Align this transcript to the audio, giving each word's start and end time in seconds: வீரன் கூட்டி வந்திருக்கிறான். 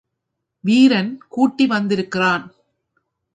வீரன் 0.63 1.17
கூட்டி 1.29 1.67
வந்திருக்கிறான். 1.67 2.51